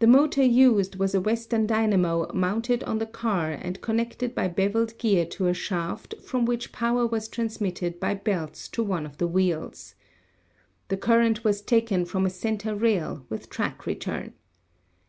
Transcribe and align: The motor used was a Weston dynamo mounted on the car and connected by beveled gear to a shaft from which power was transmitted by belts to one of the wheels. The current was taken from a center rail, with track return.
The 0.00 0.08
motor 0.08 0.42
used 0.42 0.96
was 0.96 1.14
a 1.14 1.20
Weston 1.20 1.64
dynamo 1.68 2.28
mounted 2.34 2.82
on 2.82 2.98
the 2.98 3.06
car 3.06 3.52
and 3.52 3.80
connected 3.80 4.34
by 4.34 4.48
beveled 4.48 4.98
gear 4.98 5.24
to 5.26 5.46
a 5.46 5.54
shaft 5.54 6.16
from 6.20 6.44
which 6.44 6.72
power 6.72 7.06
was 7.06 7.28
transmitted 7.28 8.00
by 8.00 8.14
belts 8.14 8.66
to 8.70 8.82
one 8.82 9.06
of 9.06 9.18
the 9.18 9.28
wheels. 9.28 9.94
The 10.88 10.96
current 10.96 11.44
was 11.44 11.62
taken 11.62 12.04
from 12.04 12.26
a 12.26 12.30
center 12.30 12.74
rail, 12.74 13.26
with 13.28 13.48
track 13.48 13.86
return. 13.86 14.32